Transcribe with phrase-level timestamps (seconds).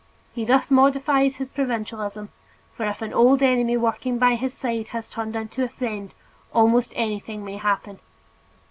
[0.33, 2.29] He thus modifies his provincialism,
[2.73, 6.11] for if an old enemy working by his side has turned into a friend,
[6.51, 7.99] almost anything may happen.